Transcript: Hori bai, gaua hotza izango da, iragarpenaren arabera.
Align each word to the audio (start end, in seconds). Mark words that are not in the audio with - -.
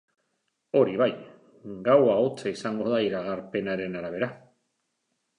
Hori 0.77 0.95
bai, 1.01 1.09
gaua 1.87 2.15
hotza 2.21 2.53
izango 2.55 2.87
da, 2.93 3.01
iragarpenaren 3.09 3.99
arabera. 4.01 4.31